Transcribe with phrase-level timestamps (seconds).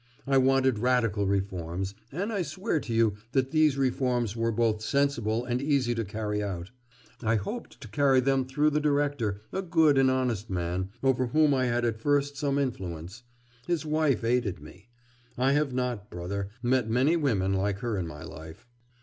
[0.25, 5.45] I wanted radical reforms, and I swear to you that these reforms were both sensible
[5.45, 6.71] and easy to carry out.
[7.21, 11.53] I hoped to carry them through the director, a good and honest man, over whom
[11.53, 13.21] I had at first some influence.
[13.67, 14.87] His wife aided me.
[15.37, 18.65] I have not, brother, met many women like her in my life.